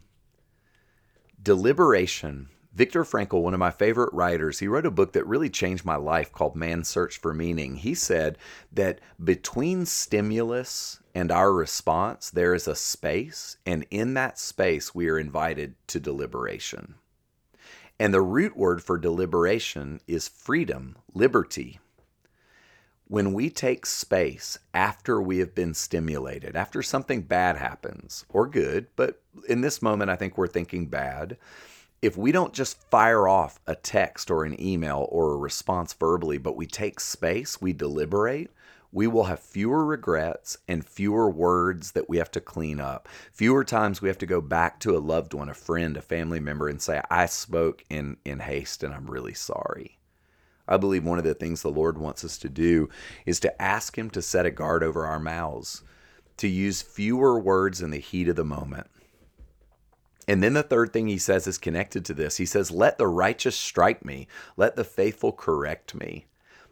Deliberation. 1.42 2.50
Viktor 2.74 3.04
Frankl, 3.04 3.42
one 3.42 3.56
of 3.56 3.60
my 3.60 3.72
favorite 3.72 4.14
writers, 4.14 4.60
he 4.60 4.68
wrote 4.68 4.86
a 4.86 4.92
book 4.92 5.14
that 5.14 5.26
really 5.26 5.50
changed 5.50 5.84
my 5.84 5.96
life 5.96 6.32
called 6.32 6.56
Man's 6.56 6.88
Search 6.88 7.18
for 7.18 7.34
Meaning. 7.34 7.78
He 7.78 7.96
said 7.96 8.38
that 8.72 9.02
between 9.24 9.88
stimulus 9.88 11.00
and 11.16 11.32
our 11.32 11.52
response, 11.52 12.30
there 12.30 12.54
is 12.54 12.68
a 12.68 12.76
space, 12.76 13.58
and 13.66 13.84
in 13.90 14.14
that 14.14 14.38
space, 14.38 14.94
we 14.94 15.10
are 15.10 15.18
invited 15.18 15.74
to 15.88 16.00
deliberation. 16.00 16.96
And 18.00 18.14
the 18.14 18.22
root 18.22 18.56
word 18.56 18.84
for 18.84 19.00
deliberation 19.00 20.02
is 20.08 20.28
freedom, 20.28 20.98
liberty. 21.16 21.80
When 23.10 23.32
we 23.32 23.50
take 23.50 23.86
space 23.86 24.60
after 24.74 25.22
we 25.22 25.38
have 25.38 25.56
been 25.56 25.74
stimulated, 25.74 26.58
after 26.58 26.84
something 26.84 27.22
bad 27.22 27.56
happens, 27.56 28.26
or 28.28 28.48
good, 28.48 28.88
but 28.98 29.22
in 29.48 29.62
this 29.62 29.82
moment, 29.82 30.10
I 30.10 30.18
think 30.18 30.38
we're 30.38 30.48
thinking 30.48 30.88
bad. 30.88 31.38
If 32.02 32.18
we 32.18 32.34
don't 32.34 32.54
just 32.54 32.82
fire 32.92 33.26
off 33.26 33.62
a 33.66 33.76
text 33.76 34.30
or 34.30 34.44
an 34.44 34.62
email 34.62 35.08
or 35.10 35.32
a 35.32 35.38
response 35.38 35.94
verbally, 35.94 36.38
but 36.38 36.58
we 36.58 36.66
take 36.66 37.00
space, 37.00 37.62
we 37.62 37.72
deliberate, 37.72 38.52
we 38.92 39.08
will 39.08 39.24
have 39.24 39.40
fewer 39.40 39.86
regrets 39.86 40.58
and 40.68 40.86
fewer 40.86 41.30
words 41.30 41.94
that 41.94 42.10
we 42.10 42.18
have 42.18 42.32
to 42.32 42.42
clean 42.42 42.82
up. 42.82 43.08
Fewer 43.32 43.64
times 43.64 44.02
we 44.02 44.10
have 44.10 44.18
to 44.18 44.26
go 44.26 44.42
back 44.42 44.80
to 44.82 44.98
a 44.98 45.00
loved 45.00 45.34
one, 45.34 45.48
a 45.48 45.54
friend, 45.54 45.96
a 45.96 46.02
family 46.02 46.42
member, 46.42 46.68
and 46.68 46.82
say, 46.82 47.02
I 47.10 47.28
spoke 47.28 47.86
in, 47.90 48.18
in 48.26 48.40
haste 48.40 48.84
and 48.84 48.94
I'm 48.94 49.10
really 49.10 49.34
sorry. 49.34 49.97
I 50.68 50.78
believe 50.78 51.06
one 51.06 51.18
of 51.18 51.24
the 51.24 51.34
things 51.34 51.62
the 51.62 51.70
Lord 51.70 51.98
wants 51.98 52.24
us 52.24 52.38
to 52.40 52.50
do 52.50 52.90
is 53.26 53.40
to 53.42 53.62
ask 53.62 53.98
Him 53.98 54.10
to 54.12 54.22
set 54.22 54.46
a 54.46 54.52
guard 54.52 54.84
over 54.84 55.06
our 55.06 55.20
mouths, 55.20 55.84
to 56.38 56.48
use 56.48 56.82
fewer 56.82 57.40
words 57.40 57.82
in 57.82 57.92
the 57.92 58.00
heat 58.00 58.28
of 58.28 58.36
the 58.36 58.46
moment. 58.46 58.88
And 60.28 60.44
then 60.44 60.54
the 60.54 60.64
third 60.64 60.92
thing 60.92 61.08
he 61.08 61.18
says 61.18 61.48
is 61.48 61.58
connected 61.58 62.04
to 62.06 62.14
this. 62.14 62.38
He 62.38 62.46
says, 62.46 62.70
Let 62.70 62.98
the 62.98 63.08
righteous 63.08 63.56
strike 63.56 64.04
me, 64.04 64.28
let 64.58 64.76
the 64.76 64.84
faithful 64.84 65.32
correct 65.32 65.96
me. 65.96 66.26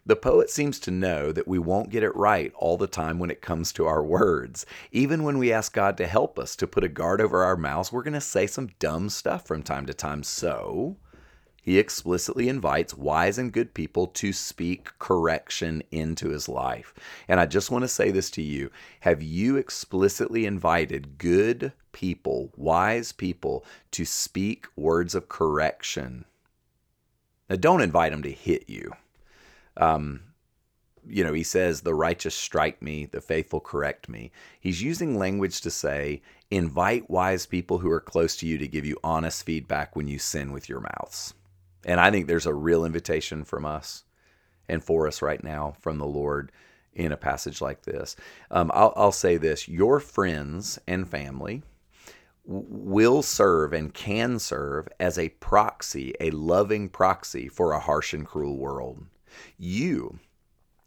The 0.07 0.15
poet 0.15 0.51
seems 0.51 0.79
to 0.81 0.91
know 0.91 1.31
that 1.31 1.47
we 1.47 1.57
won't 1.57 1.89
get 1.89 2.03
it 2.03 2.15
right 2.15 2.53
all 2.55 2.77
the 2.77 2.85
time 2.85 3.17
when 3.17 3.31
it 3.31 3.41
comes 3.41 3.73
to 3.73 3.87
our 3.87 4.03
words. 4.03 4.63
Even 4.91 5.23
when 5.23 5.39
we 5.39 5.51
ask 5.51 5.73
God 5.73 5.97
to 5.97 6.05
help 6.05 6.37
us 6.37 6.55
to 6.57 6.67
put 6.67 6.83
a 6.83 6.89
guard 6.89 7.21
over 7.21 7.43
our 7.43 7.57
mouths, 7.57 7.91
we're 7.91 8.03
going 8.03 8.13
to 8.13 8.21
say 8.21 8.45
some 8.45 8.69
dumb 8.77 9.09
stuff 9.09 9.47
from 9.47 9.63
time 9.63 9.87
to 9.87 9.95
time. 9.95 10.21
So, 10.21 10.97
he 11.65 11.77
explicitly 11.77 12.48
invites 12.48 12.93
wise 12.93 13.38
and 13.38 13.51
good 13.51 13.74
people 13.74 14.07
to 14.07 14.31
speak 14.31 14.98
correction 15.00 15.84
into 15.91 16.29
his 16.29 16.48
life. 16.48 16.93
And 17.27 17.39
I 17.39 17.45
just 17.45 17.72
want 17.72 17.84
to 17.84 17.89
say 17.89 18.12
this 18.12 18.29
to 18.31 18.41
you 18.41 18.72
Have 19.01 19.22
you 19.22 19.57
explicitly 19.57 20.45
invited 20.45 21.17
good 21.17 21.74
people, 21.91 22.53
wise 22.55 23.12
people, 23.12 23.65
to 23.91 24.05
speak 24.05 24.67
words 24.77 25.15
of 25.15 25.27
correction? 25.27 26.24
Now, 27.50 27.57
don't 27.57 27.81
invite 27.81 28.12
them 28.12 28.24
to 28.24 28.31
hit 28.31 28.69
you 28.69 28.93
um, 29.77 30.22
you 31.07 31.24
know, 31.24 31.34
he 31.34 31.43
says, 31.43 31.81
the 31.81 31.93
righteous 31.93 32.36
strike 32.36 32.81
me, 32.81 33.05
the 33.05 33.22
faithful 33.22 33.60
correct 33.60 34.10
me. 34.10 34.31
He's 34.60 34.81
using 34.81 35.17
language 35.17 35.62
to 35.62 35.69
say, 35.69 36.22
invite 36.50 37.10
wise 37.10 37.45
people 37.45 37.79
who 37.79 37.91
are 37.91 38.01
close 38.01 38.36
to 38.38 38.48
you 38.48 38.57
to 38.57 38.67
give 38.67 38.86
you 38.86 38.98
honest 39.03 39.45
feedback 39.45 39.95
when 39.95 40.07
you 40.07 40.17
sin 40.17 40.51
with 40.51 40.67
your 40.67 40.79
mouths. 40.79 41.34
And 41.86 42.00
I 42.00 42.12
think 42.12 42.27
there's 42.27 42.48
a 42.48 42.54
real 42.54 42.84
invitation 42.84 43.46
from 43.46 43.65
us 43.65 44.04
and 44.68 44.84
for 44.84 45.08
us 45.08 45.22
right 45.22 45.44
now 45.44 45.75
from 45.80 46.00
the 46.00 46.06
Lord 46.06 46.51
in 46.94 47.12
a 47.12 47.18
passage 47.18 47.62
like 47.62 47.84
this. 47.84 48.15
Um, 48.50 48.72
I'll, 48.74 48.94
I'll 48.96 49.12
say 49.12 49.38
this 49.38 49.68
your 49.68 50.00
friends 50.00 50.80
and 50.88 51.08
family 51.08 51.62
will 52.48 53.22
serve 53.22 53.74
and 53.74 53.94
can 53.94 54.39
serve 54.39 54.88
as 55.00 55.18
a 55.18 55.30
proxy, 55.30 56.13
a 56.20 56.30
loving 56.32 56.89
proxy 56.89 57.48
for 57.48 57.72
a 57.72 57.80
harsh 57.80 58.13
and 58.13 58.25
cruel 58.25 58.58
world. 58.58 59.06
You 59.58 60.20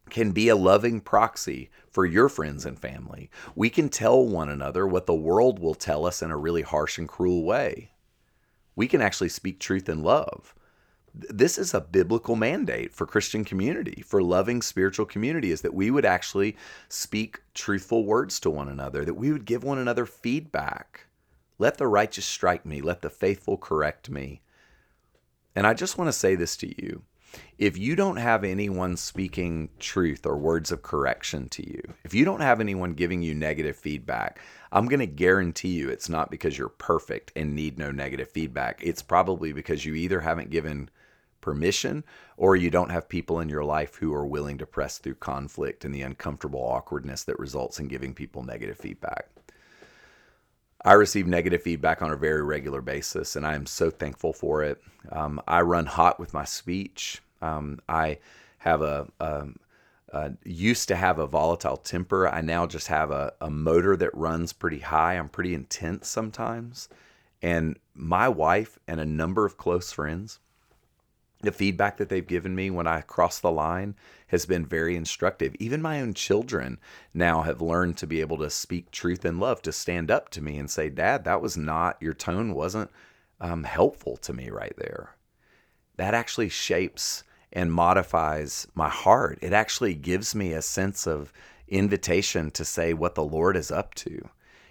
can 0.09 0.33
be 0.33 0.49
a 0.49 0.57
loving 0.57 1.01
proxy 1.01 1.71
for 1.91 2.07
your 2.07 2.29
friends 2.29 2.65
and 2.65 2.79
family. 2.79 3.31
We 3.55 3.71
can 3.71 3.89
tell 3.89 4.25
one 4.25 4.49
another 4.49 4.87
what 4.87 5.07
the 5.07 5.15
world 5.15 5.59
will 5.59 5.75
tell 5.75 6.07
us 6.07 6.23
in 6.23 6.31
a 6.31 6.37
really 6.37 6.63
harsh 6.63 6.99
and 6.99 7.09
cruel 7.09 7.45
way. 7.45 7.91
We 8.75 8.87
can 8.89 9.03
actually 9.03 9.29
speak 9.29 9.59
truth 9.59 9.89
in 9.89 10.03
love. 10.03 10.55
This 11.15 11.59
is 11.59 11.75
a 11.75 11.81
biblical 11.81 12.37
mandate 12.37 12.93
for 12.95 13.07
Christian 13.07 13.45
community, 13.45 14.03
for 14.07 14.23
loving 14.23 14.63
spiritual 14.63 15.07
community, 15.07 15.51
is 15.51 15.63
that 15.63 15.75
we 15.75 15.91
would 15.91 16.05
actually 16.05 16.57
speak 16.89 17.41
truthful 17.55 18.05
words 18.05 18.39
to 18.41 18.51
one 18.51 18.69
another, 18.69 19.05
that 19.05 19.15
we 19.15 19.33
would 19.33 19.45
give 19.45 19.65
one 19.65 19.79
another 19.79 20.07
feedback. 20.07 21.07
Let 21.59 21.79
the 21.79 21.87
righteous 21.87 22.25
strike 22.25 22.65
me, 22.65 22.81
let 22.81 23.03
the 23.03 23.11
faithful 23.11 23.57
correct 23.57 24.11
me. 24.11 24.43
And 25.57 25.67
I 25.67 25.75
just 25.75 25.99
want 25.99 26.09
to 26.09 26.13
say 26.13 26.35
this 26.37 26.57
to 26.59 26.69
you 26.69 27.03
if 27.59 27.77
you 27.77 27.97
don't 27.97 28.17
have 28.17 28.45
anyone 28.45 28.97
speaking 28.97 29.69
truth 29.79 30.25
or 30.25 30.37
words 30.37 30.71
of 30.71 30.83
correction 30.83 31.49
to 31.51 31.69
you, 31.69 31.83
if 32.05 32.15
you 32.15 32.25
don't 32.25 32.41
have 32.41 32.61
anyone 32.61 32.93
giving 32.93 33.23
you 33.23 33.35
negative 33.35 33.77
feedback, 33.77 34.41
I'm 34.71 34.87
going 34.87 35.01
to 35.01 35.07
guarantee 35.07 35.71
you 35.71 35.89
it's 35.89 36.09
not 36.09 36.31
because 36.31 36.57
you're 36.57 36.69
perfect 36.69 37.33
and 37.35 37.55
need 37.55 37.79
no 37.79 37.91
negative 37.91 38.31
feedback. 38.31 38.81
It's 38.83 39.03
probably 39.03 39.53
because 39.53 39.85
you 39.85 39.95
either 39.95 40.21
haven't 40.21 40.51
given 40.51 40.91
permission 41.41 42.05
or 42.37 42.57
you 42.57 42.71
don't 42.71 42.91
have 42.91 43.09
people 43.09 43.41
in 43.41 43.49
your 43.49 43.65
life 43.65 43.97
who 43.97 44.15
are 44.15 44.27
willing 44.27 44.59
to 44.59 44.67
press 44.67 44.99
through 44.99 45.15
conflict 45.15 45.85
and 45.85 45.95
the 45.95 46.03
uncomfortable 46.03 46.61
awkwardness 46.61 47.25
that 47.25 47.39
results 47.39 47.79
in 47.79 47.89
giving 47.89 48.15
people 48.15 48.43
negative 48.43 48.77
feedback. 48.77 49.29
I 50.85 50.93
receive 50.93 51.27
negative 51.27 51.63
feedback 51.63 52.03
on 52.03 52.13
a 52.13 52.17
very 52.17 52.43
regular 52.43 52.81
basis, 52.81 53.35
and 53.35 53.47
I 53.47 53.55
am 53.55 53.67
so 53.67 53.91
thankful 53.91 54.33
for 54.33 54.63
it. 54.63 54.81
Um, 55.11 55.41
I 55.49 55.63
run 55.63 55.87
hot 55.87 56.21
with 56.21 56.33
my 56.33 56.45
speech. 56.45 57.21
Um, 57.43 57.81
I 57.89 58.19
have 58.59 58.83
a, 58.83 59.09
a, 59.19 59.47
a, 60.13 60.33
used 60.45 60.89
to 60.89 60.97
have 60.97 61.19
a 61.19 61.27
volatile 61.27 61.77
temper. 61.77 62.29
I 62.29 62.43
now 62.43 62.67
just 62.67 62.87
have 62.89 63.11
a, 63.11 63.33
a 63.41 63.51
motor 63.51 63.97
that 63.97 64.15
runs 64.15 64.53
pretty 64.53 64.79
high. 64.79 65.15
I'm 65.15 65.29
pretty 65.29 65.55
intense 65.55 66.09
sometimes. 66.09 66.89
And 67.43 67.79
my 67.95 68.29
wife 68.29 68.79
and 68.87 69.01
a 69.01 69.07
number 69.07 69.45
of 69.45 69.57
close 69.57 69.93
friends 69.93 70.39
the 71.41 71.53
feedback 71.53 71.97
that 71.99 72.09
they've 72.09 72.27
given 72.27 72.55
me 72.55 72.71
when 72.71 72.87
I 72.87 73.01
cross 73.01 73.39
the 73.39 73.53
line 73.53 73.95
has 74.29 74.45
been 74.45 74.67
very 74.67 74.97
instructive. 74.97 75.55
Even 75.59 75.81
my 75.81 76.01
own 76.01 76.15
children 76.15 76.79
now 77.15 77.43
have 77.43 77.63
learned 77.63 77.97
to 77.99 78.07
be 78.07 78.21
able 78.21 78.39
to 78.39 78.51
speak 78.51 78.91
truth 78.91 79.25
and 79.25 79.39
love, 79.39 79.63
to 79.63 79.73
stand 79.73 80.11
up 80.11 80.31
to 80.31 80.43
me 80.43 80.59
and 80.59 80.71
say, 80.71 80.89
Dad, 80.89 81.25
that 81.25 81.41
was 81.41 81.57
not, 81.57 81.97
your 82.01 82.15
tone 82.15 82.55
wasn't 82.55 82.91
um, 83.41 83.65
helpful 83.65 84.17
to 84.19 84.33
me 84.33 84.51
right 84.51 84.75
there. 84.79 85.15
That 85.97 86.15
actually 86.15 86.49
shapes 86.49 87.23
and 87.53 87.73
modifies 87.73 88.67
my 88.75 88.89
heart. 88.89 89.39
It 89.41 89.53
actually 89.53 89.95
gives 89.95 90.35
me 90.35 90.53
a 90.53 90.63
sense 90.63 91.07
of 91.07 91.33
invitation 91.69 92.51
to 92.53 92.65
say 92.65 92.95
what 92.95 93.15
the 93.15 93.25
Lord 93.25 93.57
is 93.57 93.71
up 93.71 93.95
to. 93.97 94.29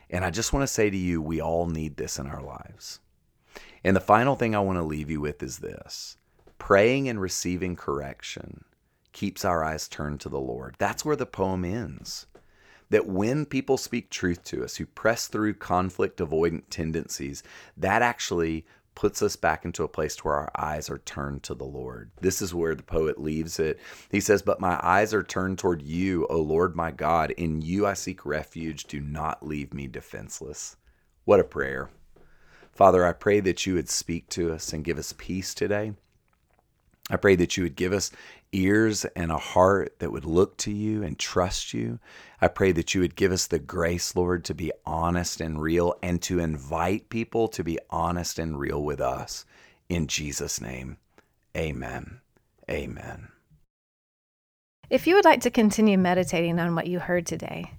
And 0.09 0.23
I 0.23 0.31
just 0.31 0.53
want 0.53 0.63
to 0.63 0.73
say 0.73 0.89
to 0.89 0.97
you, 0.97 1.21
we 1.21 1.41
all 1.41 1.67
need 1.67 1.97
this 1.97 2.19
in 2.19 2.27
our 2.27 2.41
lives. 2.41 2.99
And 3.83 3.95
the 3.95 4.01
final 4.01 4.35
thing 4.35 4.55
I 4.55 4.59
want 4.59 4.77
to 4.77 4.83
leave 4.83 5.09
you 5.09 5.21
with 5.21 5.41
is 5.41 5.59
this 5.59 6.17
Praying 6.57 7.07
and 7.07 7.21
receiving 7.21 7.75
correction 7.75 8.65
keeps 9.13 9.45
our 9.45 9.63
eyes 9.63 9.87
turned 9.87 10.19
to 10.21 10.29
the 10.29 10.39
Lord. 10.39 10.75
That's 10.77 11.03
where 11.03 11.15
the 11.15 11.25
poem 11.25 11.65
ends. 11.65 12.27
That 12.89 13.07
when 13.07 13.45
people 13.45 13.77
speak 13.77 14.09
truth 14.09 14.43
to 14.45 14.63
us, 14.63 14.75
who 14.77 14.85
press 14.85 15.27
through 15.27 15.55
conflict 15.55 16.19
avoidant 16.19 16.63
tendencies, 16.69 17.43
that 17.75 18.01
actually 18.01 18.65
puts 18.97 19.21
us 19.21 19.35
back 19.35 19.63
into 19.63 19.83
a 19.83 19.87
place 19.87 20.23
where 20.23 20.33
our 20.33 20.51
eyes 20.57 20.89
are 20.89 20.97
turned 20.97 21.43
to 21.43 21.53
the 21.53 21.63
Lord. 21.63 22.09
This 22.21 22.41
is 22.41 22.53
where 22.53 22.73
the 22.73 22.81
poet 22.81 23.21
leaves 23.21 23.59
it. 23.59 23.79
He 24.09 24.19
says, 24.19 24.41
But 24.41 24.59
my 24.59 24.79
eyes 24.81 25.13
are 25.13 25.21
turned 25.21 25.59
toward 25.59 25.83
you, 25.83 26.25
O 26.31 26.41
Lord 26.41 26.75
my 26.75 26.89
God. 26.89 27.31
In 27.31 27.61
you 27.61 27.85
I 27.85 27.93
seek 27.93 28.25
refuge. 28.25 28.85
Do 28.85 28.99
not 28.99 29.45
leave 29.45 29.71
me 29.71 29.85
defenseless. 29.87 30.77
What 31.25 31.39
a 31.39 31.43
prayer. 31.43 31.89
Father, 32.71 33.05
I 33.05 33.13
pray 33.13 33.39
that 33.41 33.67
you 33.67 33.75
would 33.75 33.89
speak 33.89 34.29
to 34.29 34.51
us 34.51 34.73
and 34.73 34.83
give 34.83 34.97
us 34.97 35.13
peace 35.15 35.53
today. 35.53 35.93
I 37.09 37.15
pray 37.15 37.35
that 37.35 37.55
you 37.55 37.63
would 37.63 37.75
give 37.75 37.93
us 37.93 38.11
ears 38.51 39.05
and 39.05 39.31
a 39.31 39.37
heart 39.37 39.99
that 39.99 40.11
would 40.11 40.25
look 40.25 40.57
to 40.57 40.71
you 40.71 41.03
and 41.03 41.17
trust 41.17 41.73
you. 41.73 41.99
I 42.41 42.47
pray 42.47 42.71
that 42.73 42.93
you 42.93 43.01
would 43.01 43.15
give 43.15 43.31
us 43.31 43.47
the 43.47 43.59
grace, 43.59 44.15
Lord, 44.15 44.43
to 44.45 44.53
be 44.53 44.71
honest 44.85 45.39
and 45.39 45.61
real 45.61 45.95
and 46.03 46.21
to 46.23 46.39
invite 46.39 47.09
people 47.09 47.47
to 47.49 47.63
be 47.63 47.79
honest 47.89 48.39
and 48.39 48.59
real 48.59 48.83
with 48.83 48.99
us. 48.99 49.45
In 49.89 50.07
Jesus' 50.07 50.59
name, 50.59 50.97
amen. 51.55 52.19
Amen. 52.69 53.29
If 54.89 55.07
you 55.07 55.15
would 55.15 55.25
like 55.25 55.41
to 55.41 55.49
continue 55.49 55.97
meditating 55.97 56.59
on 56.59 56.75
what 56.75 56.87
you 56.87 56.99
heard 56.99 57.25
today, 57.25 57.71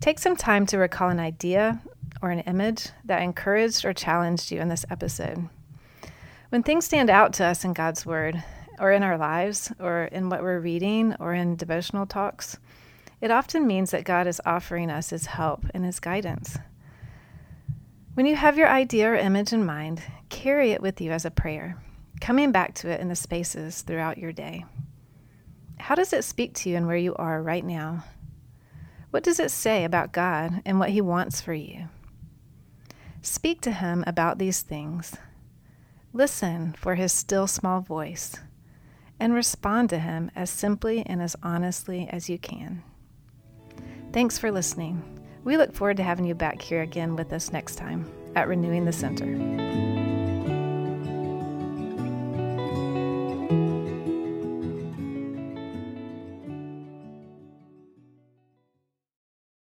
take 0.00 0.18
some 0.18 0.36
time 0.36 0.66
to 0.66 0.78
recall 0.78 1.10
an 1.10 1.20
idea 1.20 1.80
or 2.22 2.30
an 2.30 2.40
image 2.40 2.88
that 3.04 3.22
encouraged 3.22 3.84
or 3.84 3.92
challenged 3.92 4.50
you 4.50 4.60
in 4.60 4.68
this 4.68 4.84
episode. 4.90 5.48
When 6.50 6.62
things 6.62 6.84
stand 6.84 7.10
out 7.10 7.32
to 7.34 7.44
us 7.44 7.64
in 7.64 7.72
God's 7.72 8.06
Word, 8.06 8.42
or 8.78 8.92
in 8.92 9.02
our 9.02 9.18
lives 9.18 9.72
or 9.78 10.04
in 10.04 10.28
what 10.28 10.42
we're 10.42 10.60
reading 10.60 11.14
or 11.18 11.34
in 11.34 11.56
devotional 11.56 12.06
talks, 12.06 12.58
it 13.20 13.30
often 13.30 13.66
means 13.66 13.90
that 13.90 14.04
God 14.04 14.26
is 14.26 14.40
offering 14.44 14.90
us 14.90 15.10
His 15.10 15.26
help 15.26 15.64
and 15.74 15.84
His 15.84 16.00
guidance. 16.00 16.58
When 18.14 18.26
you 18.26 18.36
have 18.36 18.56
your 18.56 18.68
idea 18.68 19.10
or 19.10 19.14
image 19.14 19.52
in 19.52 19.64
mind, 19.64 20.02
carry 20.28 20.72
it 20.72 20.82
with 20.82 21.00
you 21.00 21.10
as 21.10 21.24
a 21.24 21.30
prayer, 21.30 21.82
coming 22.20 22.52
back 22.52 22.74
to 22.76 22.88
it 22.88 23.00
in 23.00 23.08
the 23.08 23.16
spaces 23.16 23.82
throughout 23.82 24.18
your 24.18 24.32
day. 24.32 24.64
How 25.78 25.94
does 25.94 26.12
it 26.12 26.24
speak 26.24 26.54
to 26.54 26.70
you 26.70 26.76
and 26.76 26.86
where 26.86 26.96
you 26.96 27.14
are 27.16 27.42
right 27.42 27.64
now? 27.64 28.04
What 29.10 29.22
does 29.22 29.40
it 29.40 29.50
say 29.50 29.84
about 29.84 30.12
God 30.12 30.62
and 30.64 30.78
what 30.78 30.90
He 30.90 31.00
wants 31.00 31.40
for 31.40 31.54
you? 31.54 31.88
Speak 33.22 33.60
to 33.62 33.72
Him 33.72 34.04
about 34.06 34.38
these 34.38 34.62
things 34.62 35.16
Listen 36.16 36.72
for 36.78 36.94
his 36.94 37.12
still 37.12 37.46
small 37.46 37.82
voice 37.82 38.36
and 39.18 39.34
respond 39.34 39.90
to 39.90 39.98
him 39.98 40.30
as 40.36 40.50
simply 40.50 41.04
and 41.06 41.22
as 41.22 41.36
honestly 41.42 42.08
as 42.10 42.28
you 42.28 42.38
can. 42.38 42.82
Thanks 44.12 44.38
for 44.38 44.50
listening. 44.50 45.02
We 45.44 45.56
look 45.56 45.74
forward 45.74 45.98
to 45.98 46.02
having 46.02 46.24
you 46.24 46.34
back 46.34 46.60
here 46.60 46.82
again 46.82 47.16
with 47.16 47.32
us 47.32 47.52
next 47.52 47.76
time 47.76 48.10
at 48.34 48.48
Renewing 48.48 48.84
the 48.84 48.92
Center. 48.92 50.05